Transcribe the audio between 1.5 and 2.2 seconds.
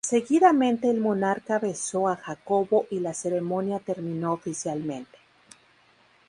besó a